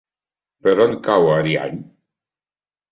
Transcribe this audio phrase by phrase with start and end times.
[0.67, 1.81] Per on cau Ariany?